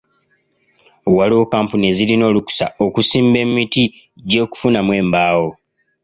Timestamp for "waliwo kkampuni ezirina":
1.17-2.23